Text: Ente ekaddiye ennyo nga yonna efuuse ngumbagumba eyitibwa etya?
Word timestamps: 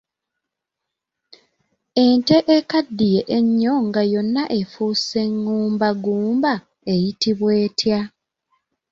Ente 2.05 2.37
ekaddiye 2.57 3.21
ennyo 3.37 3.73
nga 3.87 4.01
yonna 4.13 4.43
efuuse 4.59 5.21
ngumbagumba 5.37 6.53
eyitibwa 6.93 7.51
etya? 7.65 7.99